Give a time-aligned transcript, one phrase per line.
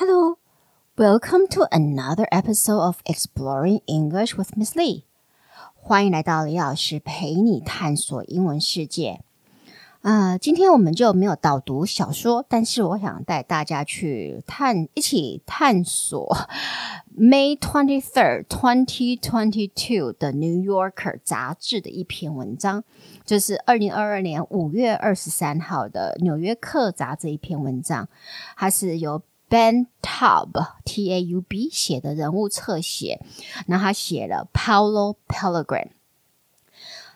[0.00, 0.38] Hello,
[0.96, 5.02] welcome to another episode of Exploring English with Miss Lee.
[5.74, 9.22] 欢迎来到李老师陪你探索英文世界。
[10.02, 16.48] 呃，今天我们就没有导读小说，但是我想带大家去探，一起探索
[17.18, 22.84] May twenty third, twenty twenty two 的 New Yorker 杂志的一篇文章，
[23.24, 28.08] 就是二零二二年五月二十三号的纽约客杂志一篇文章，
[28.56, 30.50] 它是由 Ben Taub
[30.84, 33.20] T A U B 写的人物侧写，
[33.66, 35.88] 那他写了 Paulo Pellegrin。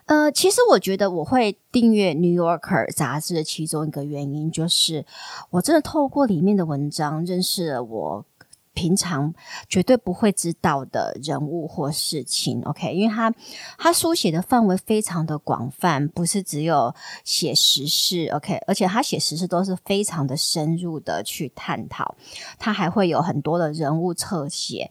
[0.07, 5.07] 呃，其实我觉得我会订阅《New Yorker》杂志的其中一个原因，就是
[5.51, 8.25] 我真的透过里面的文章认识了我
[8.75, 9.33] 平常
[9.69, 12.63] 绝对不会知道的人物或事情。
[12.63, 13.33] OK，因为他
[13.79, 18.27] 他书写的范围非常的广泛，不是只有写实事。
[18.29, 22.15] OK，而且他写实事都是非常的深入的去探讨，
[22.59, 24.91] 他还会有很多的人物侧写。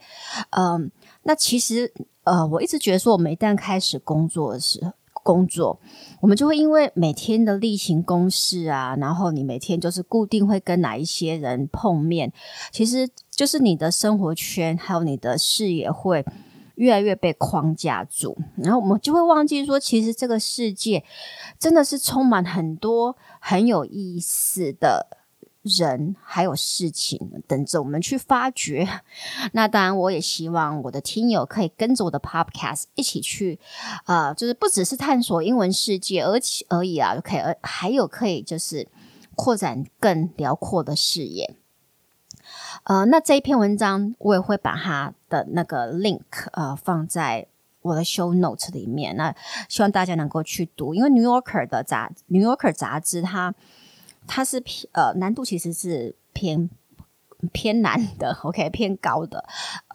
[0.52, 0.91] 嗯，
[1.24, 1.93] 那其实
[2.24, 4.91] 呃，我一直觉得说，我们一旦开始工作的时候。
[5.24, 5.80] 工作，
[6.22, 12.32] 我们就会因为每天的例行公事啊，然后你每天就是固定会跟哪一些人碰面，
[12.72, 16.26] 其实就是你的生活圈还有你的视野会
[16.76, 21.04] 越来越被框架住，然后我们就会忘记说，其实这个世界
[21.60, 25.21] 真的是充满很多很有意思的。
[25.63, 28.87] 人还有事情等着我们去发掘。
[29.54, 33.59] 那当然，我也希望我的听友可以跟着我的 Podcast 一起去，
[34.05, 38.87] 呃，就是不只是探索英文世界，而且而已啊，可以，还有可以就是
[39.35, 41.53] 扩展更辽阔的视野。
[42.85, 47.46] 呃，那这一篇文章我也会把它的那个 link 呃放在
[47.84, 49.15] 我的 show notes 里面。
[49.15, 49.35] 那
[49.70, 53.53] 希望大家能够去读，因为 New Yorker 的杂 New Yorker 杂志它。
[54.27, 56.70] 它是偏呃难度其实是偏
[57.52, 59.44] 偏难的，OK 偏高的，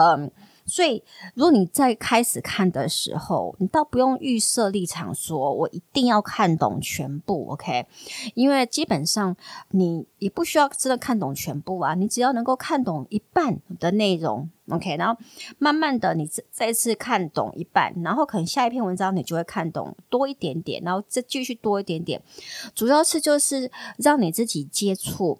[0.00, 0.30] 嗯，
[0.66, 1.02] 所以
[1.34, 7.86] 如果你在开始看的时候，你倒不用预设立场，说我一定要看懂全部，OK，
[8.34, 9.36] 因为基本上
[9.70, 14.50] 你也不需要真的看懂全部啊，你只要能够看懂一半的内容。
[14.68, 15.16] OK，然后
[15.58, 22.20] 慢慢的，你再再次看懂一半，然后可能下一篇文章你就会看懂多一点点，然后再继续多一点点，
[22.74, 25.38] 主要是就是让你自己接触。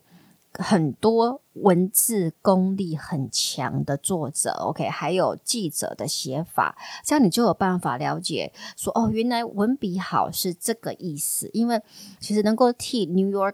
[0.58, 11.50] 很多文字功力很强的作者，OK，还有记者的写法，这样你就有办法了解说，哦，原来文笔好是这个意思。
[11.52, 11.80] 因为
[12.20, 13.52] 其实能够替《New Yorker》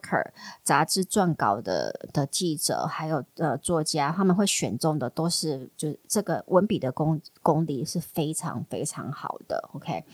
[0.62, 10.04] 杂志撰稿的的记者，还有呃作家，他们会选中的都是就是这个文笔的功功力是非常非常好的，OK。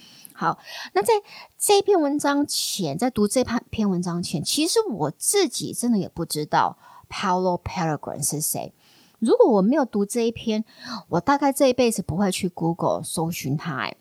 [0.40, 0.56] 好，
[0.92, 1.14] 那在
[1.58, 6.78] 这篇文章前，在读这篇篇文章前，其实我自己真的也不知道
[7.10, 8.72] Paulo Pellegrin 是谁。
[9.18, 10.64] 如果我没有读这一篇，
[11.08, 13.92] 我大概这一辈子不会去 Google 搜寻他。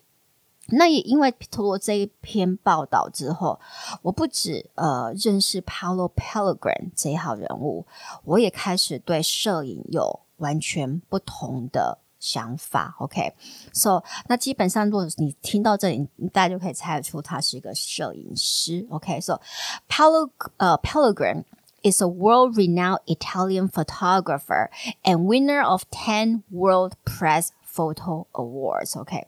[0.68, 3.58] 那也因为通过这一篇报道之后，
[4.02, 7.84] 我不止呃认识 Paulo Pellegrin 这一号人物，
[8.22, 11.98] 我也开始对摄影有完全不同的。
[12.19, 14.03] 想法，OK，so，okay?
[14.27, 21.43] 那基本上，如果你听到这里，大家就可以猜得出他是一个摄影师，OK，so，Paulo，呃，Pellegrin
[21.83, 24.69] is a world-renowned Italian photographer
[25.03, 29.27] and winner of ten World Press Photo Awards，OK，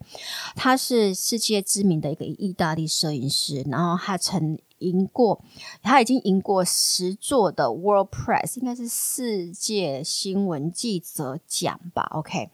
[0.55, 5.42] 他是世界知名的一个意大利摄影师，然后他曾 赢过，
[5.82, 12.50] 他已经赢过十座的 World Press，应该是世界新闻记者奖吧？OK，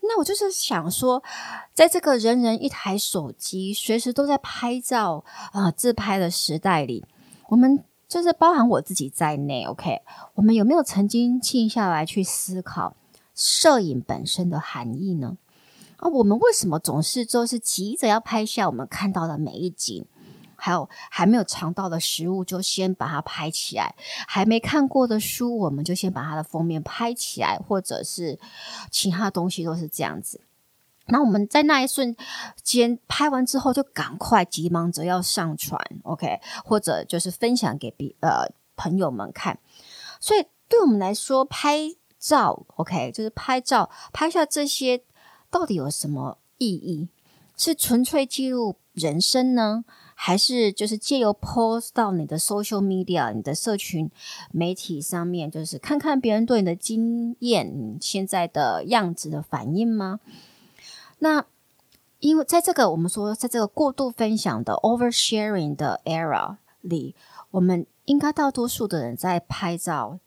[0.00, 1.22] 那我就是想说，
[1.74, 7.04] 在这个人人一台手机，随时都在拍照啊、自拍的时代里，
[7.48, 10.00] 我们就是包含我自己在内，OK，
[10.34, 12.96] 我们有没有曾经静下来去思考
[13.34, 15.36] 摄影本身的含义呢？
[15.96, 20.06] 啊，我们为什么总是就是急着要拍下我们看到的每一景？
[20.58, 23.94] 还有还没有尝到的食物，就先把它拍起来；
[24.26, 28.38] 还没看过的书，我们就先把它的封面拍起来，或者是
[28.90, 30.40] 其他东西都是这样子。
[31.06, 32.14] 那我们在那一瞬
[32.62, 39.58] 间拍完之后，就赶快急忙着要上传，OK，或者就是分享给别呃朋友们看。
[40.20, 45.02] 所以对我们来说，拍照 OK，就是拍照拍下这些
[45.50, 47.08] 到底有什么意义？
[47.56, 49.84] 是纯粹记录人生呢？
[50.20, 54.10] 还是就是借由 post 到你的 social media、你的社群
[54.50, 60.18] 媒体上面，就是看看别人对你的经验、你现在的样子的反应吗？
[61.20, 61.44] 那
[62.18, 67.14] 因为在这个我们说，在这个过度分享的 oversharing 的 era 里，
[67.52, 70.18] 我们应该大多数的人在拍照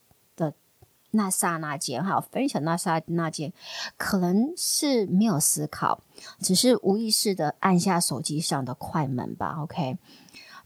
[1.12, 3.52] 那刹那间，哈，分享那刹那间，
[3.96, 6.00] 可能是没有思考，
[6.40, 9.58] 只是无意识的按下手机上的快门吧。
[9.60, 9.98] OK，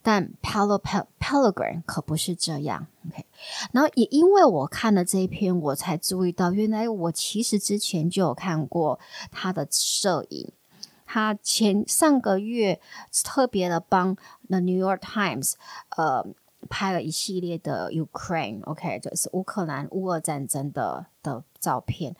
[0.03, 0.81] 但 Paulo
[1.19, 2.87] Pellegrin 可不是这样。
[3.09, 3.27] OK，
[3.73, 9.01] 然后也因为我看了这一篇，我才注意到，原来我其实之前就有看过
[9.33, 10.53] 他的摄影。
[11.05, 12.81] 他前上个月
[13.25, 14.17] 特别的帮
[14.49, 15.55] The New York Times，
[15.97, 16.25] 呃。
[16.67, 22.15] 拍了一系列的 Ukraine，OK，就是乌克兰乌俄战争的的照片，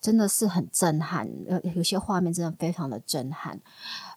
[0.00, 1.28] 真的是很震撼。
[1.48, 3.60] 呃，有些画面真的非常的震撼，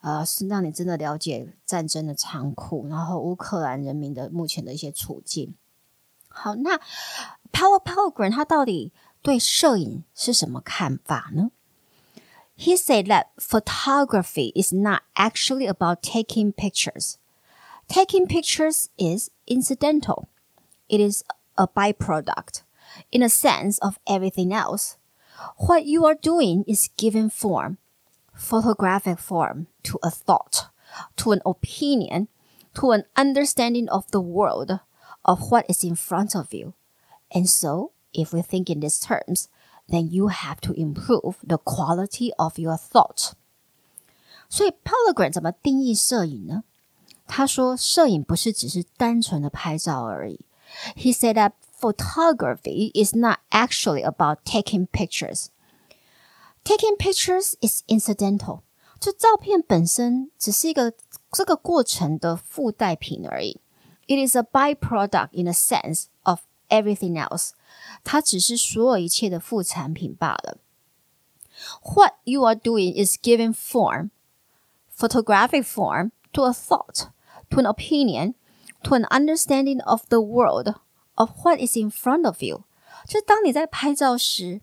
[0.01, 5.55] 呃，是让你真的了解战争的残酷，然后乌克兰人民的目前的一些处境。
[6.27, 6.77] 好，那
[7.51, 11.51] Power Pelgrin 他到底对摄影是什么看法呢
[12.57, 17.15] ？He said that photography is not actually about taking pictures.
[17.88, 20.28] Taking pictures is incidental.
[20.88, 21.24] It is
[21.56, 22.62] a byproduct
[23.12, 24.96] in a sense of everything else.
[25.56, 27.78] What you are doing is giving form,
[28.34, 30.68] photographic form to a thought,
[31.16, 32.28] to an opinion,
[32.74, 34.80] to an understanding of the world,
[35.24, 36.74] of what is in front of you.
[37.32, 39.48] And so, if we think in these terms,
[39.88, 43.34] then you have to improve the quality of your thought.
[44.48, 46.62] 所以 Pellegrin 怎么定义摄影呢？
[47.28, 50.40] 他说：“摄影不是只是单纯的拍照而已。”
[50.96, 55.48] He said that photography is not actually about taking pictures.
[56.64, 58.62] Taking pictures is incidental.
[58.98, 60.94] 这照片本身只是一个
[61.30, 63.60] 这个过程的附带品而已。
[64.06, 67.50] It is a byproduct in a sense of everything else.
[68.02, 70.58] 它只是所有一切的副产品罢了。
[71.82, 74.10] What you are doing is giving form,
[74.96, 77.08] photographic form, to a thought.
[77.50, 78.34] to an opinion,
[78.82, 80.74] to an understanding of the world,
[81.14, 82.64] of what is in front of you。
[83.06, 84.60] 就当你在拍照时，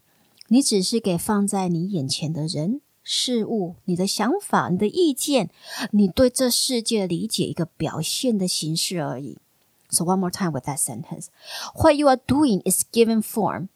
[0.47, 5.49] 你只是给放在你眼前的人、事物、你的想法、你的意见、
[5.91, 9.37] 你对这世界的理解一个表现的形式而已。
[9.89, 11.27] So one more time with that sentence.
[11.75, 13.67] What you are doing is giving form,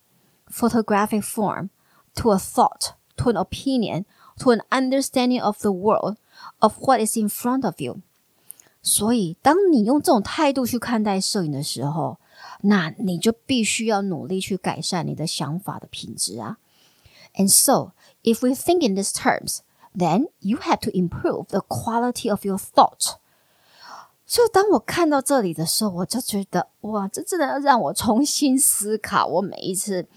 [0.50, 1.70] photographic form,
[2.16, 4.06] to a thought, to an opinion,
[4.40, 6.18] to an understanding of the world,
[6.60, 8.02] of what is in front of you.
[8.83, 12.19] 所以，当你用这种态度去看待摄影的时候，
[12.63, 16.57] 那你就必须要努力去改善你的想法的品质啊。
[17.35, 17.93] And so,
[18.23, 19.59] if we think in these terms,
[19.95, 23.17] then you have to improve the quality of your thought.
[24.27, 30.09] 所以，当我看到这里的时候，我就觉得，哇，这真的要让我重新思考我每一次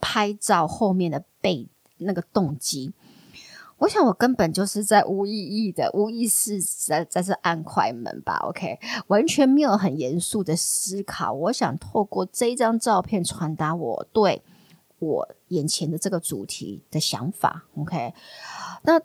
[0.00, 1.68] 拍照后面的背
[1.98, 2.92] 那个动机。
[3.80, 11.32] 我想，我根本就是在无意义的、无意识在在这按快门吧，OK，完全没有很严肃的思考。
[11.32, 14.42] 我想透过这张照片传达我对
[14.98, 18.12] 我眼前的这个主题的想法，OK。
[18.82, 19.00] 那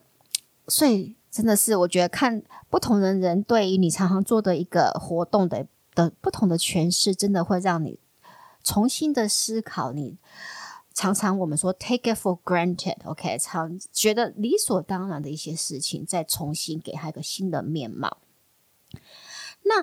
[0.67, 7.97] 所以真的是，我觉得看不同的人对于你常常做的一个活动的的不同的诠释，真的会让你
[8.61, 10.17] 重新的思考你。
[10.94, 18.18] 常常我们说 take it for granted，OK，常觉得理所当然的一些事情，再重新给他一个新的面貌。
[19.62, 19.82] 那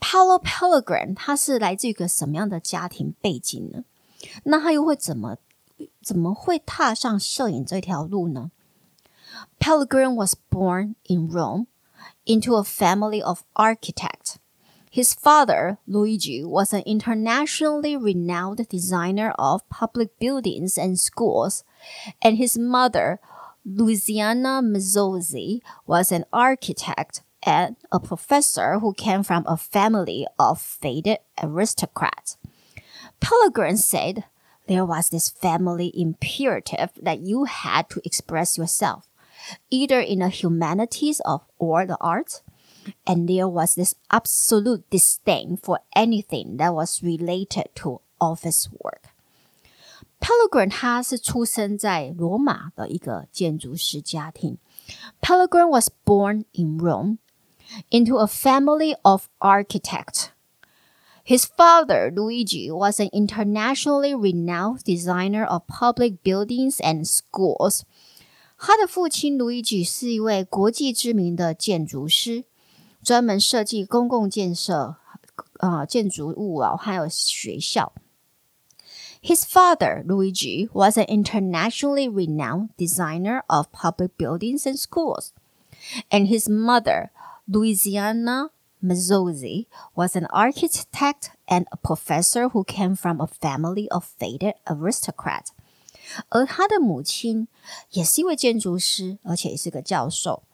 [0.00, 3.84] Paulo Pellegrin 他是来自于一个什么样的家庭背景呢？
[4.44, 5.36] 那他又会怎么
[6.02, 8.50] 怎么会踏上摄影这条路呢？
[9.58, 11.66] Pellegrin was born in Rome
[12.24, 14.36] into a family of architects.
[14.91, 21.63] His father, Luigi, was an internationally renowned designer of public buildings and schools,
[22.21, 23.21] and his mother,
[23.63, 31.19] Louisiana Mazzozzi, was an architect and a professor who came from a family of faded
[31.41, 32.35] aristocrats.
[33.21, 34.25] Pellegrin said
[34.67, 39.07] there was this family imperative that you had to express yourself,
[39.69, 42.41] either in the humanities of or the arts
[43.06, 49.10] and there was this absolute disdain for anything that was related to office work.
[50.20, 54.58] Pellegrin 他是出生在罗马的一个建筑师家庭。
[55.20, 57.18] Pellegrin was born in Rome
[57.90, 60.30] into a family of architects.
[61.24, 67.82] His father, Luigi, was an internationally renowned designer of public buildings and schools.
[68.56, 72.44] 他的父亲 Luigi 是一位国际知名的建筑师。
[73.02, 74.96] 专门设计公共建设，
[75.58, 77.92] 呃，建筑物啊，还有学校。
[79.22, 85.30] His father, Luigi, was an internationally renowned designer of public buildings and schools,
[86.10, 87.10] and his mother,
[87.46, 94.54] Louisiana Mazzozzi was an architect and a professor who came from a family of faded
[94.66, 95.46] aristocrat。
[96.28, 97.48] 而他的母亲
[97.90, 100.44] 也是一位建筑师，而且也是个教授。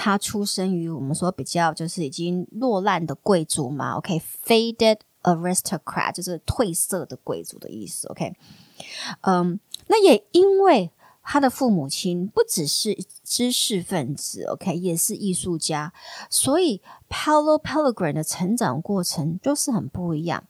[0.00, 8.34] 他出生于我们说比较就是已经落难的贵族嘛，OK，faded aristocrat 就是褪色的贵族的意思，OK。
[9.22, 10.90] 嗯，那也因为
[11.22, 15.92] 他的父母亲不只是知识分子，OK，也是艺术家，
[16.30, 20.44] 所以 Paulo Pellegrin 的成长过程就是很不一样。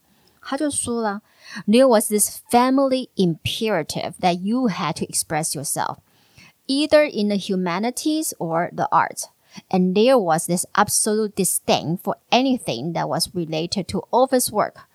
[0.49, 1.23] 他就说了，
[1.66, 5.97] There was this family imperative that you had to express yourself,
[6.66, 9.25] either in the humanities or the arts.
[9.71, 14.87] And there was this absolute disdain for anything that was related to office work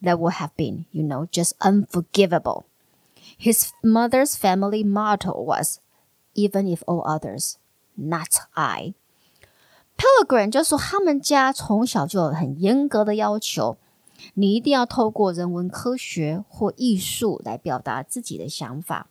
[0.00, 2.64] that would have been, you know, just unforgivable.
[3.36, 5.80] His mother's family motto was,
[6.34, 7.56] even if all others,
[7.96, 8.94] not I.
[9.96, 13.76] Pellegrin 就说他们家从小就有很严格的要求，
[14.34, 19.08] 你一定要透过人文科学或艺术来表达自己的想法。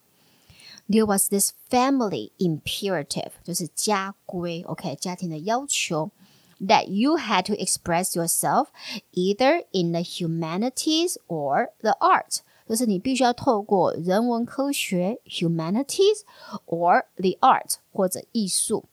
[0.89, 6.12] There was this family imperative，就是家规，OK，家庭的要求。
[6.60, 8.68] That you had to express yourself
[9.12, 12.39] either in the humanities or the arts。
[12.68, 16.22] 就是你必须要透过人文科学 （humanities）
[16.65, 18.86] or the art 或者艺术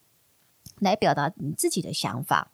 [0.81, 2.51] 来表达你自己的想法。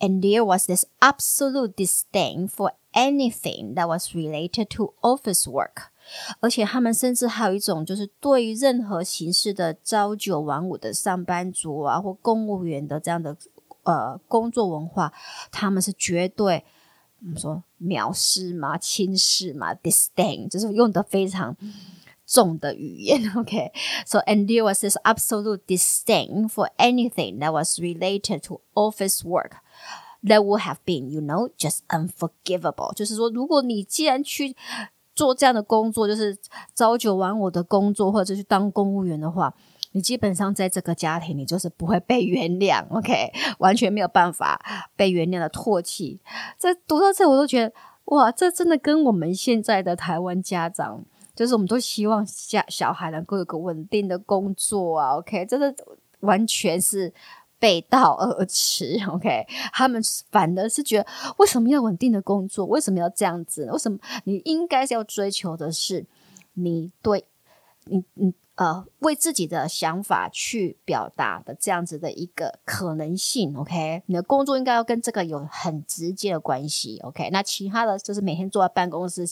[0.00, 5.90] And there was this absolute disdain for anything that was related to office work。
[6.40, 13.36] 而且他们甚至还有一种，就是对于任何形式的朝九晚五的上班族啊，或公务员的这样的
[13.84, 15.12] 呃工作文化，
[15.50, 16.64] 他们是绝对。
[17.22, 21.54] 我们说藐视嘛、轻视嘛，disdain 就是用的非常
[22.26, 23.20] 重的语言。
[23.36, 24.24] OK，so、okay?
[24.24, 29.52] and there was this absolute disdain for anything that was related to office work
[30.24, 32.94] that would have been, you know, just unforgivable。
[32.94, 34.56] 就是说，如果你既然去
[35.15, 36.37] 做这样的工作，就是
[36.75, 39.53] 朝九晚五的工作，或者去当公务员的话。
[39.91, 44.59] 你基本上在这个家庭，你就是不会被原谅，OK， 完全没有办法
[44.93, 46.19] 被原谅的唾弃。
[46.59, 47.73] 这读到这，我都觉得
[48.05, 51.01] 哇，这真的跟我们现在的台湾家长，
[51.33, 55.73] 就是我们都希望家小孩能够有个稳定的工作啊，OK，真的
[56.19, 57.13] 完全是
[57.59, 59.45] 背道而驰，OK。
[59.73, 61.07] 他们反而是觉得，
[61.37, 62.65] 为什么要稳定的工作？
[62.65, 63.69] 为什么要这样子？
[63.71, 66.05] 为什么你应该是要追求的是
[66.53, 67.25] 你对
[67.85, 68.33] 你你。
[68.55, 74.01] 呃，为自己的想法去表达的这样子的一个可能性，OK？
[74.05, 77.29] 你的工作应该要跟这个有很直接的关系，OK？
[77.31, 79.27] 那其他的就是每天坐在办公室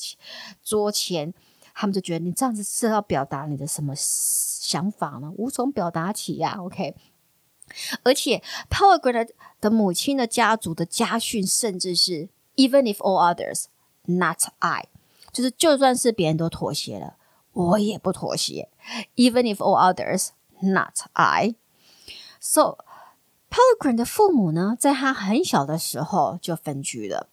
[0.62, 1.34] 桌前，
[1.74, 5.32] 他们就觉得你这样子是要表达你的什么想法呢？
[5.38, 6.94] 无从表达起呀，OK？
[8.04, 13.66] 而且 Pellegrin 的母亲的家族的家训，甚至是 Even if all others,
[14.06, 14.88] not I，
[15.32, 17.16] 就是就算是别人都妥协了。
[17.54, 18.70] 我也不妥协
[19.16, 21.56] ，even if all others, not I.
[22.40, 22.78] So,
[23.50, 27.30] Pellegrin 的父母呢，在他很小的时候就分居了。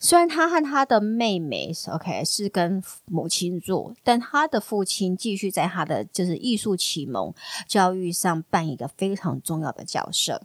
[0.00, 7.32] 虽然他和他的妹妹，OK，是跟母亲住，但他的父亲继续在他的就是艺术启蒙
[7.66, 10.42] 教育上扮演一个非常重要的角色。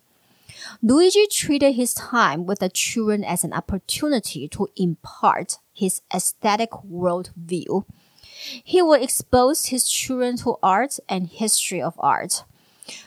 [0.81, 7.85] Luigi treated his time with the children as an opportunity to impart his aesthetic worldview.
[8.65, 12.43] He would expose his children to art and history of art.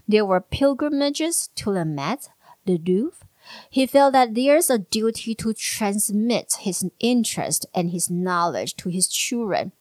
[0.09, 2.31] There were pilgrimages to the Met,
[2.65, 3.26] the Louvre.
[3.71, 9.09] He felt that there's a duty to transmit his interest and his knowledge to his
[9.09, 9.73] children.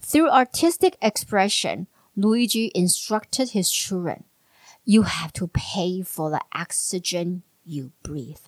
[0.00, 4.24] Through artistic expression, Luigi instructed his children,
[4.84, 8.40] you have to pay for the oxygen you breathe.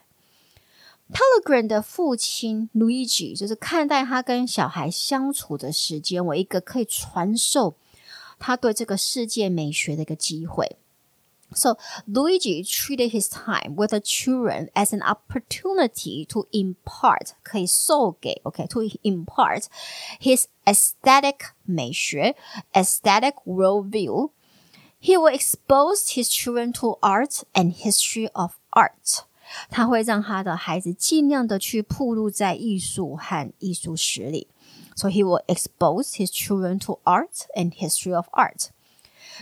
[1.12, 7.75] Pellegrin 的父亲 Luigi 就是看待他跟小孩相处的时间为一个可以传授
[8.39, 10.79] 他对这个世界美学的一个机会。
[11.55, 18.67] So Luigi treated his time with the children as an opportunity to impart 可以授给 OK
[18.69, 19.67] to impart
[20.19, 22.37] his aesthetic 美学
[22.73, 24.31] aesthetic worldview.
[24.99, 29.25] He will expose his children to art and history of art.
[29.69, 34.49] 他会让他的孩子尽量的去暴露在艺术和艺术史里，
[34.97, 38.69] so he will expose his children to art and history of art.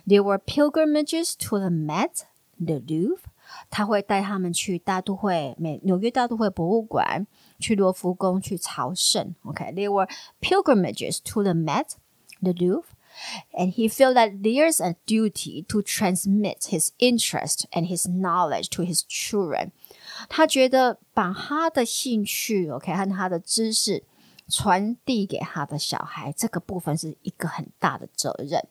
[0.06, 2.24] There were pilgrimages to the Met,
[2.58, 3.24] the Louvre.
[3.68, 7.26] 他会带他们去大都会美纽约大都会博物馆，
[7.58, 9.34] 去罗浮宫去朝圣。
[9.44, 10.08] Okay, there were
[10.40, 11.96] pilgrimages to the Met,
[12.40, 12.84] the Louvre.
[13.52, 18.84] And he felt that there's a duty to transmit his interest and his knowledge to
[18.84, 19.72] his children.
[20.28, 24.04] 他觉得把他的兴趣，OK，和他的知识
[24.48, 28.68] 传递给他的小孩，这个部分是一个很大的责任。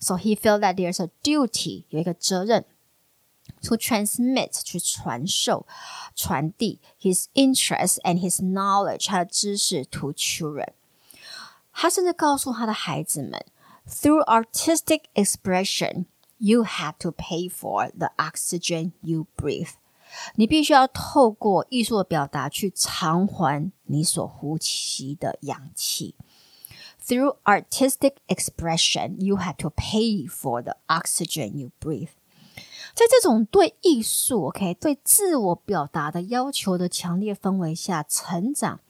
[0.00, 2.64] So he felt that there's a duty，有一个责任，
[3.62, 5.66] to transmit，去传授、
[6.14, 10.68] 传递 his interest and his knowledge，他的知识 to children。
[11.72, 13.44] 他甚至告诉他的孩子们，
[13.88, 19.70] through artistic expression，you have to pay for the oxygen you breathe。
[20.36, 26.14] 你必须要透过艺术的表达去偿还你所呼吸的氧气。
[27.09, 32.09] Through artistic expression, you have to pay for the oxygen you breathe.
[32.93, 38.81] 在这种对艺术，OK，对自我表达的要求的强烈氛围下成长，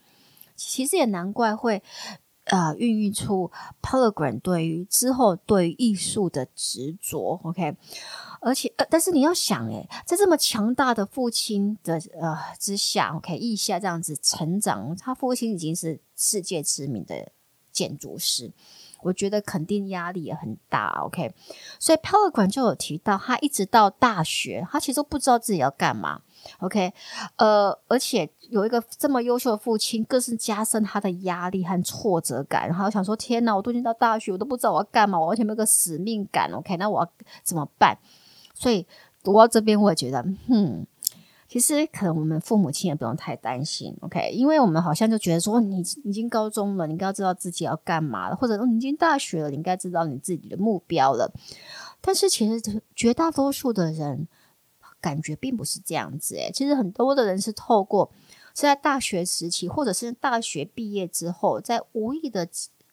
[0.57, 1.81] 其实也难怪会
[2.47, 7.77] 呃孕育出 Pellegrin 对于之后对于艺术的执着，OK。
[8.41, 17.31] 而且呃，但是你要想，诶，在这么强大的父亲的呃之下，OK，意下这样子成长，他父亲已经是世界知名的。
[17.71, 18.51] 建筑师，
[19.01, 21.01] 我觉得肯定压力也很大。
[21.03, 21.33] OK，
[21.79, 26.21] 所以潘伟管就有提到，他一直到大学，他其实都不知道自己要干嘛。
[26.59, 26.93] OK，
[27.37, 32.67] 呃，而且有一个这么优秀的父亲，更是加深他的压力和挫折感。
[32.67, 36.51] 然后想说：天哪，我都已经到大学，我都不知道我要干嘛，我完全没有个使命感。
[36.53, 37.11] OK，那我要
[37.43, 37.97] 怎么办？
[38.53, 38.85] 所以
[39.23, 40.85] 读到这边，我也觉得，嗯。
[41.49, 44.29] 其实可能我们父母亲也不用太担心，OK？
[44.29, 51.33] 因为我们好像就觉得说，你已经高中了，你应该知道自己要干嘛了，或者说你已经大学了，你应该知道你自己的目标了。
[52.01, 54.27] 但是其实绝大多数的人
[55.01, 58.11] 感觉并不是这样子，诶，其实很多的人是透过
[58.53, 62.47] 是在大学时期，或者是大学毕业之后，在无意的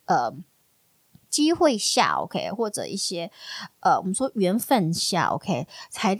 [0.07, 0.33] 呃
[1.29, 2.51] 机会下，OK？
[2.53, 3.31] 或者一些
[3.81, 5.69] 呃我们说缘分下，OK？
[5.91, 6.19] 才。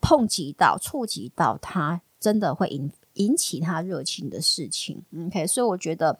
[0.00, 5.04] 碰及到、触及到他，真的会引引起他热情的事情。
[5.26, 6.18] OK，所以我觉得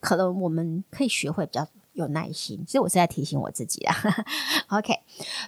[0.00, 2.62] 可能我们可以学会比较有耐心。
[2.66, 3.94] 其实我是在提醒我自己啊。
[4.68, 4.92] OK，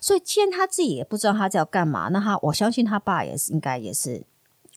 [0.01, 4.25] 所以既然他自己也不知道他在要干嘛，那他我相信他爸也是应该也是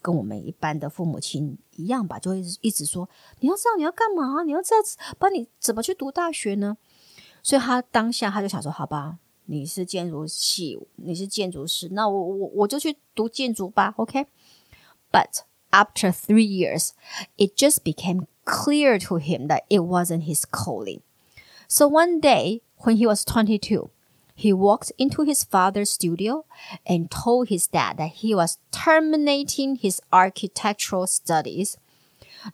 [0.01, 6.77] 跟我们一般的父母亲一样吧，就会一直说你要知道你要干嘛，你要知道帮你怎么去读大学呢？
[7.43, 9.19] 所以他当下他就想说，好吧。
[9.50, 16.90] 你是建筑系，你是建筑师，那我我我就去读建筑吧，OK？But after three years,
[17.36, 21.00] it just became clear to him that it wasn't his calling.
[21.68, 23.90] So one day, when he was twenty-two,
[24.34, 26.44] he walked into his father's studio
[26.84, 31.78] and told his dad that he was terminating his architectural studies.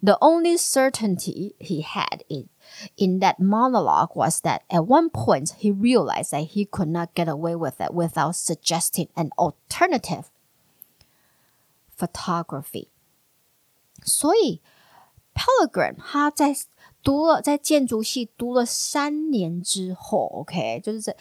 [0.03, 2.49] The only certainty he had in
[2.97, 7.29] in that monologue was that at one point he realized that he could not get
[7.29, 10.25] away with it without suggesting an alternative
[11.97, 12.89] photography.
[14.05, 14.61] 所以
[15.35, 16.57] Pellegrin 他在
[17.03, 21.17] 读了在建筑系读了三年之后，OK，就是在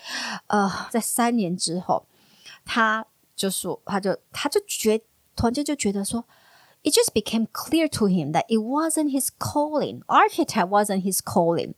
[0.47, 2.05] 呃在三年之后，
[2.65, 4.99] 他就说他就他就觉
[5.35, 6.25] 突然间就觉得说。
[6.85, 10.01] It just became clear to him that it wasn't his calling.
[10.07, 11.75] Architect wasn't his calling.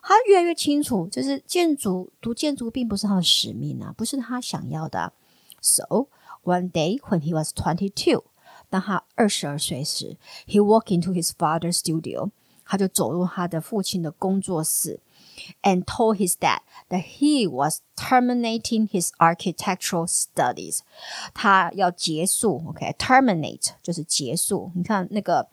[0.00, 5.12] 他越来越清楚，就是建筑读建筑并不是他的使命啊，不是他想要的。
[5.60, 6.08] So
[6.44, 8.22] one day when he was twenty-two，
[8.70, 12.30] 当他二十二岁时，he walked into his father's studio，
[12.64, 15.00] 他就走入他的父亲的工作室。
[15.62, 20.80] and told his dad that he was terminating his architectural studies。
[21.32, 23.74] 他要结束，OK，terminate、okay?
[23.82, 24.70] 就是结束。
[24.74, 25.48] 你看那个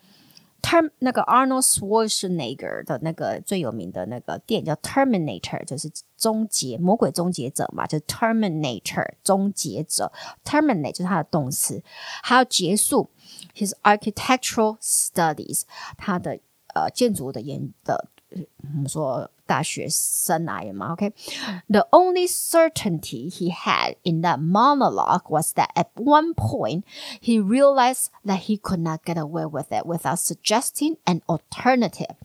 [0.61, 10.11] term 那个 Arnold Schwarzenegger 的那个最有名的那个电影叫 Terminator，就是终结魔鬼终结者嘛，就是 Terminator 终结者。
[10.45, 11.83] Terminate 就是他的动词，
[12.23, 13.09] 他要结束
[13.55, 15.63] his architectural studies，
[15.97, 16.39] 他的
[16.75, 18.09] 呃建筑的研的。
[18.31, 26.83] 我们说大学生涯嘛，OK？The only certainty he had in that monologue was that at one point
[27.21, 32.15] he realized that he could not get away with it without suggesting an alternative。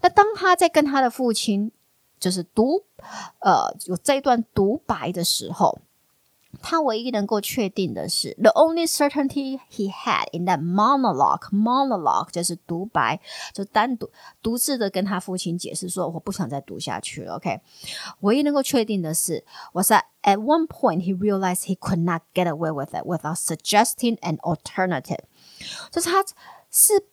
[0.00, 1.70] 那当他在跟他的父亲
[2.18, 2.82] 就是读
[3.38, 5.78] 呃有这一段独白的时候。
[6.61, 13.19] 他唯一能够确定的是，the only certainty he had in that monologue，monologue 就是独白，
[13.53, 14.09] 就单独
[14.41, 17.35] 独自的跟他父亲解释说，我不想再读下去了。
[17.35, 17.59] OK，
[18.21, 24.17] 唯一能够确定的是，was that at one point he realized he could not get away with it without suggesting
[24.19, 25.25] an alternative，
[25.91, 26.23] 就是他
[26.71, 27.05] 是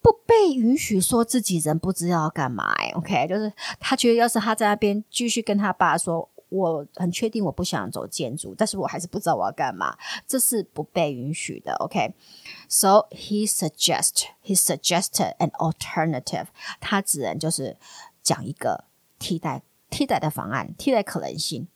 [0.00, 2.74] 不被允许说自己人不知道要干嘛。
[2.94, 6.28] OK，就是他觉得要是他在那边继续跟他爸说。
[6.52, 11.72] 我很确定我不想走建筑，但是我还是不知道我要干嘛，这是不被允许的。
[11.76, 16.46] OK，so he suggest he suggested an alternative，
[16.78, 17.76] 他只能就是
[18.22, 18.84] 讲一个
[19.18, 21.66] 替代替代的方案，替代可能性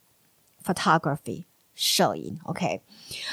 [0.62, 2.38] ，photography 摄影。
[2.44, 2.82] OK，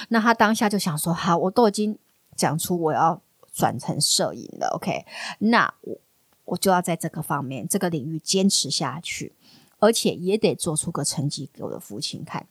[0.08, 1.98] 那他当下就想说，好，我都已经
[2.36, 4.70] 讲出我要转成摄影了。
[4.76, 5.06] OK，
[5.40, 5.98] 那我
[6.46, 9.34] 我就要在这个方面这个领域坚持下去。
[9.84, 12.48] 而且也得做出个成绩给我的父亲看，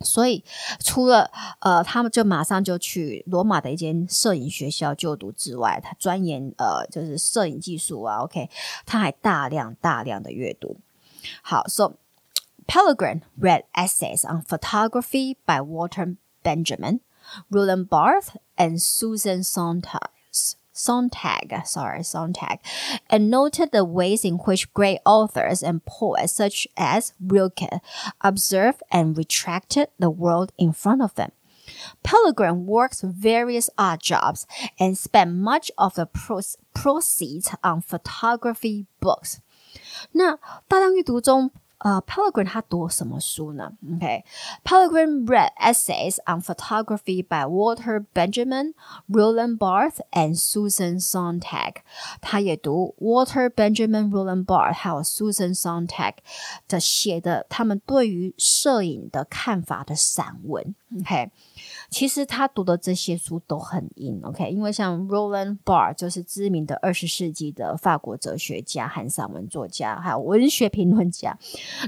[0.00, 0.42] 所以
[0.80, 1.30] 除了
[1.60, 8.20] 呃，他们就马上就去罗马的一间摄影学校就读之外，他钻研呃，就是摄影技术啊。
[8.22, 8.48] OK，
[8.86, 10.78] 他还大量大量的阅读。
[11.42, 11.96] 好，So
[12.66, 17.00] Pellegrin read essays on photography by Walter Benjamin,
[17.50, 20.08] Roland Barthes, and Susan Sontag.
[20.77, 22.59] Sontag, sorry, Sontag,
[23.09, 27.79] and noted the ways in which great authors and poets such as Rilke
[28.21, 31.31] observed and retracted the world in front of them.
[32.03, 34.45] Pellegrin worked various odd jobs
[34.79, 36.07] and spent much of the
[36.73, 39.39] proceeds on photography books.
[40.11, 41.51] 那大量阅读中。
[41.79, 43.73] 呃、uh,，Pellegrin 他读什么书呢？
[43.95, 45.25] OK，Pellegrin、okay.
[45.25, 48.73] read essays on photography by Walter Benjamin,
[49.09, 51.81] Roland Barthes and Susan Sontag。
[52.21, 56.13] 他也读 Walter Benjamin, Roland Barthes 还有 Susan Sontag
[56.69, 60.73] 的写的他们对于摄影的看法的散文。
[61.01, 61.31] OK。
[61.90, 71.38] 其实他读的这些书都很硬，OK，因为像 Roland Bar 就是知名的二十世纪的法国哲学家和散文作家，还有文学评论家。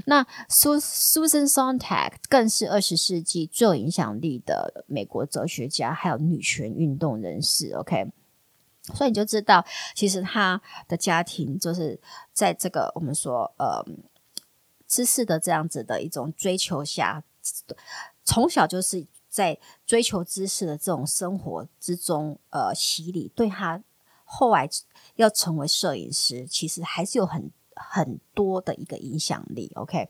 [0.07, 8.11] 那 Susan Sontag 更是二十世纪最有影响力的美国哲学家，还有女权运动人士，OK。
[8.95, 12.01] 所以你就知道，其实他的家庭就是
[12.33, 13.85] 在这个我们说呃
[14.87, 17.23] 知识的这样子的一种追求下，
[18.23, 19.05] 从小就是。
[19.31, 23.81] 在追求知识的这种生活之中，呃，洗礼对他
[24.25, 24.69] 后来
[25.15, 29.71] 要成为摄影师，其实还是有很很多的一个影响力。
[29.75, 30.09] OK，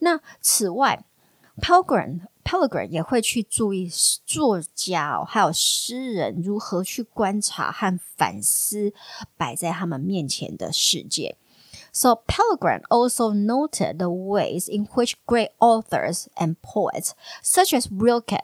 [0.00, 1.04] 那此外
[1.56, 3.90] ，Pelgrin Pelgrin 也会去注意
[4.26, 8.92] 作家哦，还有诗人如何去观察和反思
[9.36, 11.38] 摆在他们面前的世界。
[11.93, 18.43] So Pellegrin also noted the ways in which great authors and poets, such as Rilke,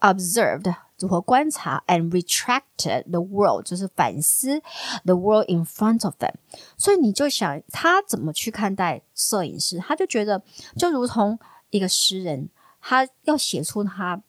[0.00, 4.60] observed 如何观察 and retracted the world，就是反思
[5.04, 6.34] the world in front of them。
[6.76, 9.78] 所以你就想他怎么去看待摄影师？
[9.78, 10.42] 他就觉得
[10.76, 11.38] 就如同
[11.70, 14.22] 一个诗人，他要写出他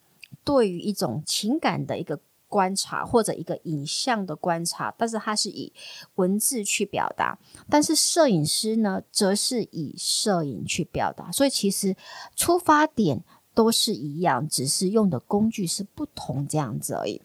[0.43, 2.19] 对于一种情感的一个。
[2.48, 5.72] 观察或者一个影像的观察，但是它是以
[6.16, 11.30] 文字去表达；但是摄影师呢，则是以摄影去表达。
[11.30, 11.94] 所以其实
[12.34, 13.22] 出发点
[13.54, 17.22] 都是一样，只是用的工具是不同这样子而已。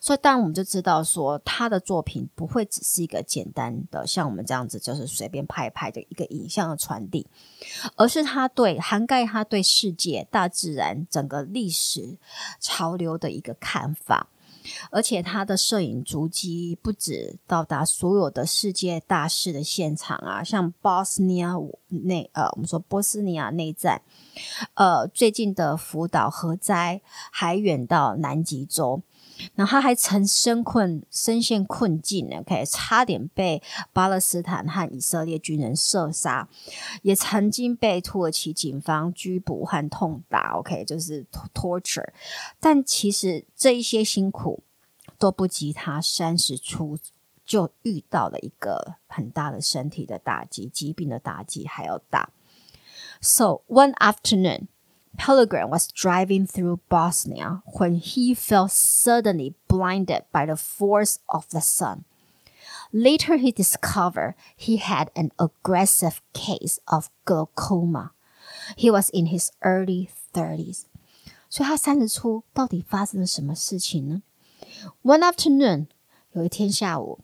[0.00, 7.26] 所以，当然我们就知道说，他的作品不会只是一个简单的像我们这样子，就是随便拍一拍的一个影像的传递，
[7.96, 12.18] 而是他对涵盖他对世界、大自然、整个历史
[12.60, 14.28] 潮流的一个看法。
[14.90, 21.56] 而且，他的摄影足迹不止到达所有的世界大事的现场啊，像波斯尼亚
[21.88, 24.02] 内呃，我们说波斯尼亚内战，
[24.74, 27.00] 呃，最近的福岛核灾，
[27.32, 29.02] 还远到南极洲。
[29.54, 36.48] 然后他还曾身困、身陷困境呢，OK，差点被巴勒斯坦和以色列军人射杀，
[37.02, 42.08] 也曾经被土耳其警方拘捕和痛打，OK，就是 torture。
[42.58, 44.62] 但其实这一些辛苦
[45.18, 46.98] 都不及他三十出
[47.44, 52.30] 就遇到了一个很大的身体的打击、疾病的打击还要大。
[53.20, 54.68] So one afternoon.
[55.17, 61.61] Pellegrin was driving through Bosnia when he felt suddenly blinded by the force of the
[61.61, 62.03] sun.
[62.91, 68.11] Later, he discovered he had an aggressive case of glaucoma.
[68.75, 70.85] He was in his early thirties.
[71.49, 74.21] 所以他三十出，到底发生了什么事情呢？
[75.03, 75.87] One afternoon，
[76.33, 77.19] 有一天下午。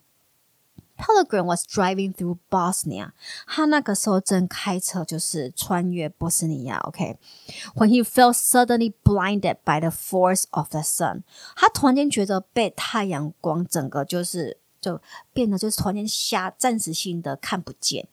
[0.98, 3.14] Pellegrin was driving through Bosnia，
[3.48, 6.78] 他那个时候正开车，就是穿越波斯尼亚。
[6.82, 8.04] OK，when、okay?
[8.04, 11.24] he felt suddenly blinded by the force of the sun，
[11.56, 15.02] 他突然间觉得被太阳光整个就是就
[15.34, 18.08] 变得就是突然间瞎，暂时性的看不见。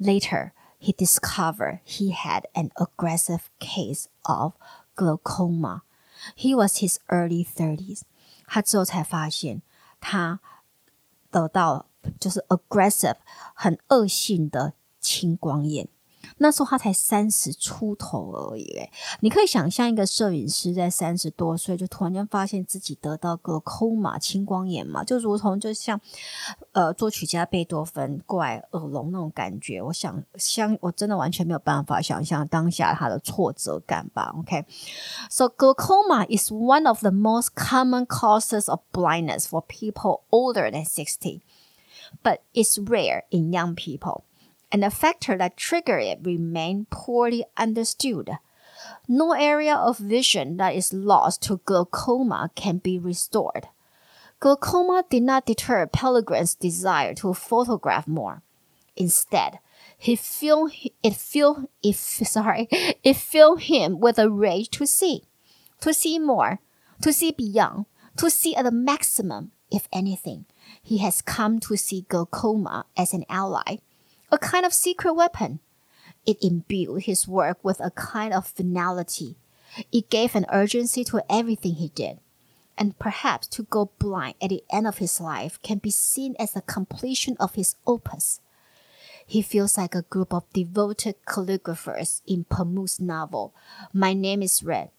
[0.00, 0.50] Later
[0.80, 4.54] he discovered he had an aggressive case of
[4.96, 5.82] glaucoma.
[6.34, 8.00] He was his early thirties，
[8.48, 9.62] 他之后才发现
[10.00, 10.40] 他
[11.30, 11.86] 得到。
[12.19, 13.15] 就是 aggressive
[13.53, 15.87] 很恶性的青光眼，
[16.37, 26.01] 那时候他才三十出头而已，诶，你可以想象一个摄影师在三十多岁就突然间发现自己得到个抠马青光眼嘛，就如同就像
[26.71, 29.79] 呃作曲家贝多芬过来耳聋那种感觉。
[29.81, 34.33] 我想像，我真的完全没有办法想象当下他的挫折感吧。
[34.39, 41.41] OK，so glaucoma is one of the most common causes of blindness for people older than sixty,
[42.23, 44.25] but it's rare in young people.
[44.71, 48.29] and the factor that trigger it remain poorly understood.
[49.07, 53.69] No area of vision that is lost to glaucoma can be restored.
[54.39, 58.41] Glaucoma did not deter Pellegrin's desire to photograph more.
[58.97, 59.59] Instead,
[59.97, 65.23] he filled it filled if sorry, it filled him with a rage to see,
[65.79, 66.59] to see more,
[67.01, 67.85] to see beyond,
[68.17, 70.45] to see at the maximum, if anything.
[70.81, 73.77] He has come to see glaucoma as an ally
[74.31, 75.59] a kind of secret weapon.
[76.25, 79.37] It imbued his work with a kind of finality.
[79.91, 82.19] It gave an urgency to everything he did.
[82.77, 86.53] And perhaps to go blind at the end of his life can be seen as
[86.53, 88.41] the completion of his opus.
[89.25, 93.53] He feels like a group of devoted calligraphers in Pamu's novel,
[93.93, 94.89] My Name is Red.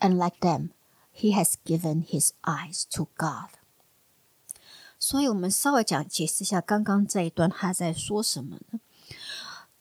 [0.00, 0.72] And like them,
[1.12, 3.50] he has given his eyes to God.
[5.03, 8.79] 所以我们稍微讲解释一下刚刚这一段他在说什么呢？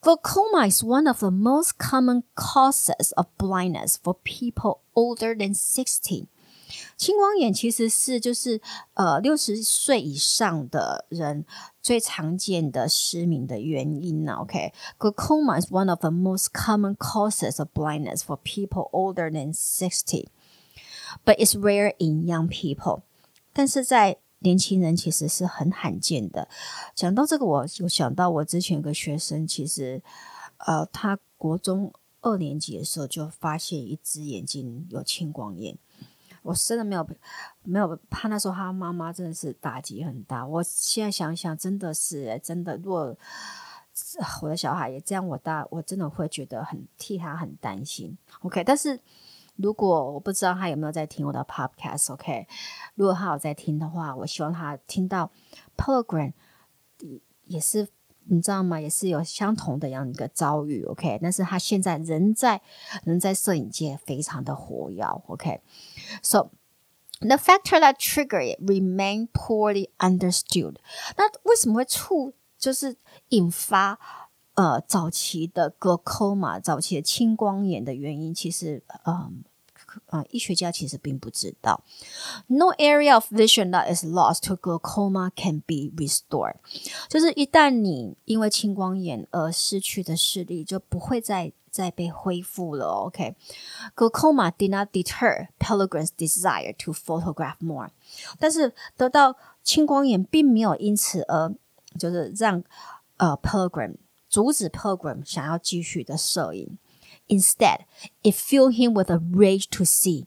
[0.00, 6.26] Glaucoma is one of the most common causes of blindness for people older than sixty。
[6.96, 8.60] 青光眼其实是就是
[8.94, 11.44] 呃六十岁以上的人
[11.82, 14.34] 最常见的失明的原因呢。
[14.34, 21.58] OK，Glaucoma is one of the most common causes of blindness for people older than sixty，but it's
[21.58, 23.00] rare in young people。
[23.52, 26.47] 但是在 年轻人其实是很罕见的。
[26.93, 30.03] 讲到这个，我有想到我之前有个学生，其实，
[30.57, 35.77] 呃，他国中二年级的时候就发现一只眼睛有青光眼。
[36.41, 37.07] 我真的没有
[37.63, 40.45] 没有，他那时候他妈妈真的是打击很大。
[40.45, 43.17] 我现在想想，真的是真的，如果
[44.41, 48.17] 我的小孩也这样，我大我真的会觉得很替他很担心。
[48.41, 48.99] OK，但是。
[49.55, 52.47] 如果我不知道他有没有在听我的 podcast，OK？
[52.95, 55.31] 如果他有在听的话，我希望他听到
[55.77, 56.33] Pellegrin
[57.45, 57.87] 也是
[58.25, 58.79] 你知道吗？
[58.79, 61.19] 也是有相同的样一个遭遇，OK？
[61.21, 62.61] 但是他现在仍在
[63.03, 66.49] 仍在摄影界非常的活跃，OK？So
[67.19, 70.77] the factor that trigger it remain poorly understood。
[71.17, 72.95] 那为什么会触就是
[73.29, 73.99] 引发？
[74.55, 79.43] 呃，早期的 glaucoma，早期的青光眼的原因，其实，嗯，
[80.07, 81.83] 呃，医学家其实并不知道。
[82.47, 86.57] No area of vision that is lost to glaucoma can be restored。
[87.09, 92.85] 就是一旦你因为青光眼而失去的视力，就不会再再被恢复了。
[92.85, 97.89] OK，glaucoma did not deter Pellegrin's desire to photograph more。
[98.37, 101.51] 但是得到青光眼，并没有因此而
[101.97, 102.63] 就是让
[103.17, 103.95] 呃 Pellegrin
[104.33, 106.79] 阻止 Pellegrin 想要继续的摄影
[107.27, 107.81] ，Instead,
[108.23, 110.25] it filled him with a rage to see。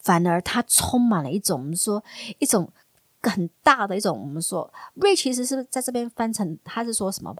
[0.00, 2.02] 反而他充满了一种我们说
[2.40, 2.72] 一种
[3.22, 7.36] 很大的一种我们说 rage 其实是在这边翻成他是说什么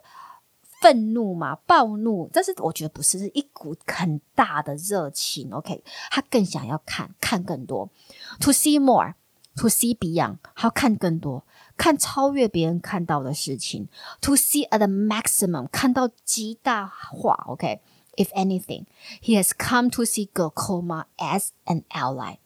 [0.81, 5.51] 愤怒嘛，暴怒，但是我觉得不是，是一股很大的热情。
[5.53, 7.91] OK，他更想要看看更多
[8.39, 11.43] ，to see more，to see beyond，他要看更多。
[11.77, 13.89] 看超越别人看到的事情
[14.21, 17.45] ，to see at the maximum，看到极大化。
[17.47, 22.39] OK，if anything，he has come to see glaucoma as an ally。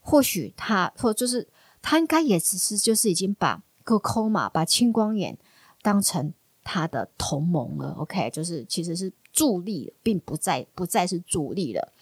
[0.00, 1.48] 或许他或就是
[1.80, 5.38] 他应该也只是就是已经把 glaucoma 把青光眼
[5.82, 6.34] 当成
[6.64, 7.92] 他的同盟了。
[7.98, 11.92] OK，就是其实是助力，并不再不再是主力了。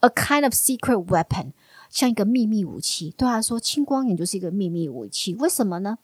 [0.00, 1.52] A kind of secret weapon。
[1.94, 5.32] 像一个秘密武器，对他说，青光眼就是一个秘密武器。
[5.36, 5.96] 为什么呢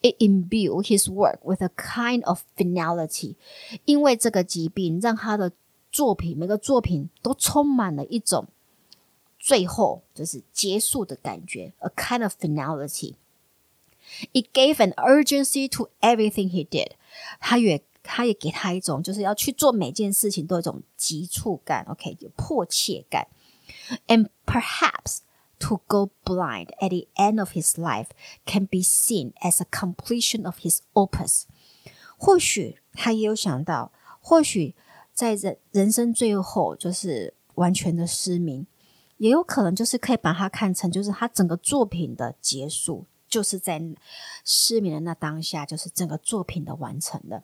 [0.00, 3.34] ？It imbued his work with a kind of finality，
[3.84, 5.52] 因为这个疾病让他的
[5.92, 8.46] 作品每个作品都充满了一种
[9.38, 13.12] 最后就是结束的感觉，a kind of finality。
[14.32, 16.92] It gave an urgency to everything he did。
[17.38, 23.28] 他也他也给他一种就是要去做每件事情都有一种急促感，OK，有迫切感。
[24.07, 25.19] And perhaps
[25.59, 28.07] to go blind at the end of his life
[28.45, 31.43] can be seen as a completion of his opus。
[32.17, 34.75] 或许他也有想到，或许
[35.13, 38.65] 在人人生最后就是完全的失明，
[39.17, 43.81] 也有可能就是可以把它看成就是他整个作品的结束，就是在
[44.43, 47.43] 失明的那当下，就是整个作品的完成了。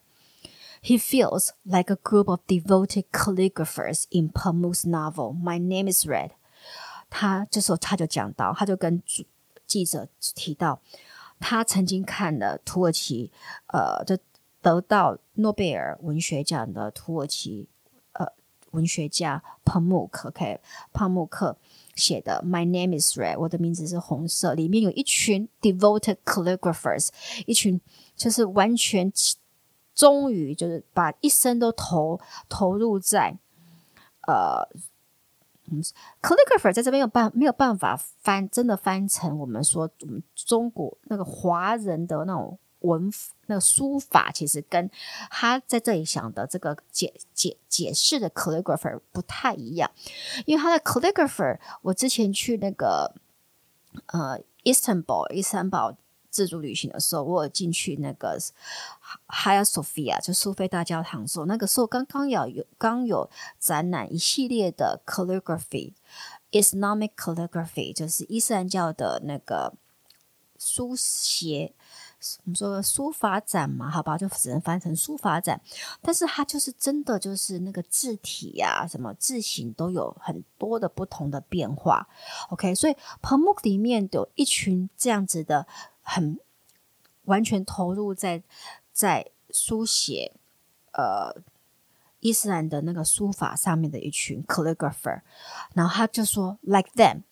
[0.83, 6.31] He feels like a group of devoted calligraphers in Pamuk's novel My Name Is Red。
[7.09, 9.03] 他这时候他就讲到，他就跟
[9.65, 10.79] 记者提到，
[11.39, 13.31] 他曾经看了土耳其，
[13.67, 14.17] 呃，就
[14.61, 17.67] 得到诺贝尔文学奖的土耳其，
[18.13, 18.25] 呃，
[18.71, 20.61] 文学家帕慕克，OK，
[20.93, 21.57] 帕慕克
[21.95, 27.09] 写的《My Name Is Red》，我的名字是红色，里面有一群 devoted calligraphers，
[27.45, 27.81] 一群
[28.15, 29.11] 就是完全。
[29.94, 33.38] 终于就是把一生都投投入在，
[34.26, 34.68] 呃，
[35.70, 35.80] 嗯
[36.20, 43.08] ，calligrapher 在这边有办没有办法翻，真的翻成我们说我们中国那个华人的那种文
[43.46, 44.90] 那个书法，其实跟
[45.30, 49.90] 他在这里想的这个解解解释的 calligrapher 不太一样，
[50.44, 53.14] 因为他的 calligrapher，我之前去那个
[54.06, 55.96] 呃伊斯坦堡，伊斯坦堡。
[56.34, 58.36] 自助旅行的时候，我有进去那个
[59.28, 69.74] Hagia Sophia，就苏菲大教堂的时候，那个时候刚刚有有刚有展览一系列的 calligraphy，Islamic calligraphy，就是伊斯兰教的那个
[70.58, 71.72] 书写，
[72.42, 75.60] 我们说书法展嘛，好吧，就只能翻成书法展。
[76.02, 82.08] 但是它就是真的就是那个字体呀、什么字形都有很多的不同的变化。
[82.50, 85.68] OK，所以 Pamuk 里面有一群这样子的。
[86.04, 86.38] 很
[87.24, 88.42] 完全投入在
[88.92, 90.36] 在书写
[90.92, 91.42] 呃
[92.20, 95.22] 伊斯兰的那个书法上面的一群 calligrapher，
[95.74, 97.22] 然后他就说，like them,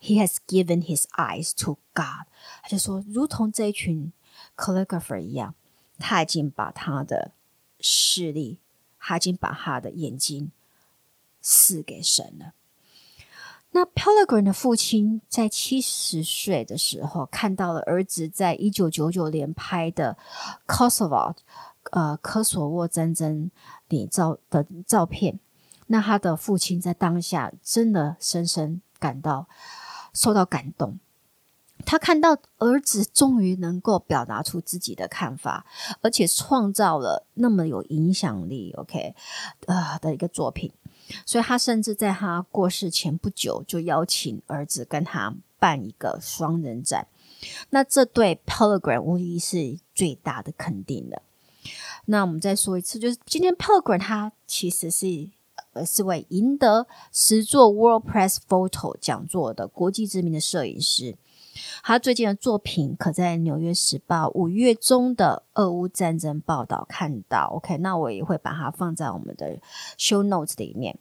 [0.00, 2.26] he has given his eyes to God。
[2.62, 4.12] 他就说，如同这一群
[4.56, 5.54] calligrapher 一样，
[5.98, 7.32] 他已经把他的
[7.80, 8.58] 视力，
[8.98, 10.52] 他已经把他的眼睛
[11.42, 12.54] 赐给神了。
[13.70, 20.16] 那 Pellegrin 的父亲在七十岁的时候，看到了儿子在一九九九年拍的
[20.66, 21.34] Kosovo，
[21.90, 23.50] 呃，科索沃战争
[23.88, 25.38] 里照的照片。
[25.86, 29.46] 那他的父亲在当下真的深深感到
[30.12, 30.98] 受到感动。
[31.86, 35.64] 他看到儿子终于能够表达出自己的看法，
[36.02, 39.14] 而且创造了那么有影响力，OK，
[39.66, 40.72] 呃的一个作品。
[41.24, 47.06] 所以他甚至在他过世前不久，就邀请儿子跟他办一个双人展。
[47.70, 51.22] 那这对 Pellegrin 无疑是最大的肯定的。
[52.06, 55.28] 那我们再说一次，就是今天 Pellegrin 他其实是
[55.72, 61.16] 呃是位赢得十座 World Press Photo 讲座的国际知名的摄影师。
[61.82, 67.52] 他最近的作品可在《纽约时报》五月中的俄乌战争报道看到。
[67.56, 69.58] OK，那我也会把它放在我们的
[69.96, 70.98] show notes 里面。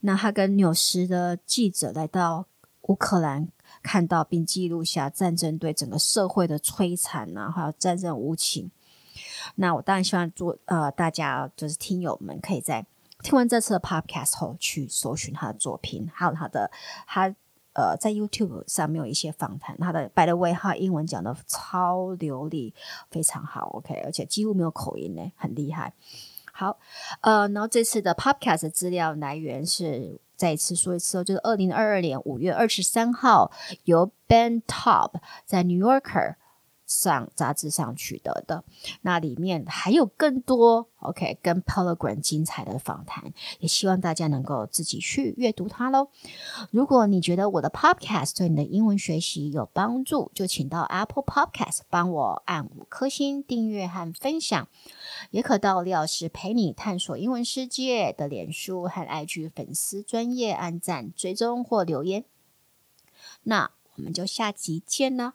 [0.00, 2.46] 那他跟纽时的记者来到
[2.82, 3.48] 乌克兰，
[3.82, 8.70] 看到并记录下战争对整个社会的摧残啊，还有战争无情。
[9.54, 12.84] 那我当然希望做呃，大家就是听友们可以在
[13.22, 16.70] 听完这次的 podcast 后去搜寻他的作品，还有他的
[17.06, 17.34] 他。
[17.76, 22.72] 呃，在 YouTube 上面有一些访谈，他的 By the way，他英文讲的超流利，
[23.10, 25.92] 非常好，OK，而且几乎没有口音呢，很厉害。
[26.52, 26.78] 好，
[27.20, 33.52] 呃，然后这次的 Podcast 资料来源是再一次说一次哦，就是二零二二年五月二十三号
[33.84, 36.36] 由 Ben Top 在 New Yorker。
[36.86, 38.62] 上杂志上取得的，
[39.02, 46.08] 那里面还有更多 OK 跟 Pellegrin 精彩的访谈，也希望大家能够自己去阅读它喽。
[46.70, 54.68] 如果你觉得我的 Podcast 对你的英文学习有帮助，就请到 Apple Podcast 帮我按五颗星订阅和分享，
[55.30, 62.24] 也可到李老师陪你探索英文世界的脸书和 IG 粉丝专业按赞、追踪或留言。
[63.42, 65.34] 那我们就下集见了。